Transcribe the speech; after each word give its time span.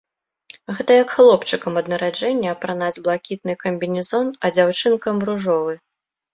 Гэта 0.77 0.91
як 1.03 1.09
хлопчыкам 1.17 1.73
ад 1.81 1.91
нараджэння 1.93 2.49
апранаць 2.55 3.01
блакітны 3.09 3.53
камбінезон, 3.67 4.27
а 4.45 4.55
дзяўчынкам 4.59 5.15
ружовы! 5.33 5.73